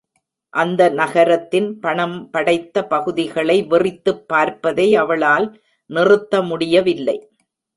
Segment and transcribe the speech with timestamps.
[0.53, 5.47] அந்த நகரத்தின் பணம்படைத்த பகுதிகளை வெறித்துப் பார்ப்பதை அவளால்
[5.89, 7.17] நிறுத்தமுடியவைல்லை.